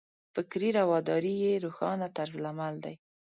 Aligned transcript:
فکري 0.33 0.69
رواداري 0.79 1.33
یې 1.43 1.53
روښانه 1.65 2.07
طرز 2.17 2.35
عمل 2.49 2.75
دی. 2.83 2.95